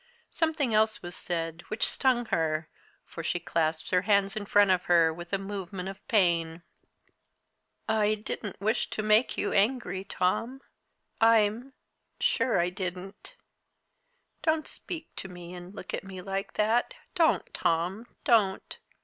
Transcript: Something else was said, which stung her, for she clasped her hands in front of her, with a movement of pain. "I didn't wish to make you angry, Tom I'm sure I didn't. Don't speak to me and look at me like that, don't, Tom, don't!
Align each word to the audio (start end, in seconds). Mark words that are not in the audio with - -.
Something 0.31 0.73
else 0.73 1.03
was 1.03 1.15
said, 1.15 1.61
which 1.67 1.85
stung 1.87 2.25
her, 2.33 2.67
for 3.05 3.23
she 3.23 3.39
clasped 3.39 3.91
her 3.91 4.01
hands 4.01 4.35
in 4.35 4.47
front 4.47 4.71
of 4.71 4.85
her, 4.85 5.13
with 5.13 5.31
a 5.31 5.37
movement 5.37 5.87
of 5.89 6.07
pain. 6.07 6.63
"I 7.87 8.15
didn't 8.15 8.59
wish 8.59 8.89
to 8.89 9.03
make 9.03 9.37
you 9.37 9.53
angry, 9.53 10.03
Tom 10.03 10.61
I'm 11.21 11.73
sure 12.19 12.59
I 12.59 12.71
didn't. 12.71 13.35
Don't 14.41 14.67
speak 14.67 15.15
to 15.17 15.27
me 15.27 15.53
and 15.53 15.75
look 15.75 15.93
at 15.93 16.03
me 16.03 16.19
like 16.23 16.53
that, 16.53 16.95
don't, 17.13 17.53
Tom, 17.53 18.07
don't! 18.23 18.79